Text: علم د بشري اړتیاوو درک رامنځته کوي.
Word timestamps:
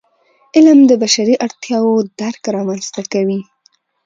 علم 0.55 0.79
د 0.87 0.91
بشري 1.01 1.35
اړتیاوو 1.45 1.95
درک 2.19 2.41
رامنځته 2.55 3.01
کوي. 3.13 3.39